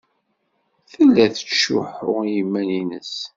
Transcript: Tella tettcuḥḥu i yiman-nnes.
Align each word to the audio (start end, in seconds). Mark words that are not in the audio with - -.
Tella 0.91 1.25
tettcuḥḥu 1.33 2.13
i 2.23 2.29
yiman-nnes. 2.33 3.13